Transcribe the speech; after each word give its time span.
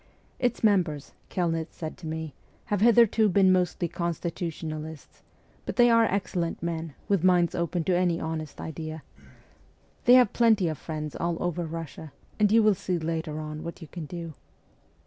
'Its 0.39 0.63
members,' 0.63 1.11
Kelnitz 1.29 1.73
said 1.75 1.95
to 1.97 2.07
me,' 2.07 2.33
have 2.73 2.81
hitherto 2.81 3.29
been 3.29 3.51
mostly 3.51 3.87
constitutionalists; 3.87 5.21
but 5.63 5.75
they 5.75 5.91
are 5.91 6.05
excellent 6.05 6.63
men, 6.63 6.95
with 7.07 7.23
minds 7.23 7.53
open 7.53 7.83
to 7.83 7.95
any 7.95 8.19
honest 8.19 8.59
idea; 8.59 9.03
they 10.05 10.15
have 10.15 10.33
plenty 10.33 10.67
of 10.67 10.79
friends 10.79 11.15
all 11.15 11.37
over 11.39 11.67
Eussia, 11.67 12.09
and 12.39 12.51
you 12.51 12.63
will 12.63 12.73
see 12.73 12.97
later 12.97 13.39
on 13.39 13.61
what 13.63 13.79
you 13.79 13.87
can 13.89 14.07
do.' 14.07 14.33